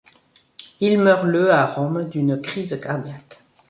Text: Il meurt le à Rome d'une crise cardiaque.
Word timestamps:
Il 0.79 0.97
meurt 0.99 1.25
le 1.27 1.51
à 1.51 1.63
Rome 1.67 2.09
d'une 2.09 2.41
crise 2.41 2.79
cardiaque. 2.81 3.43